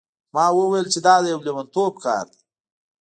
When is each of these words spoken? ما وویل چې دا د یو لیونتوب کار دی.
ما 0.33 0.45
وویل 0.57 0.85
چې 0.93 0.99
دا 1.05 1.15
د 1.21 1.25
یو 1.33 1.39
لیونتوب 1.45 1.93
کار 2.05 2.25
دی. 2.33 2.41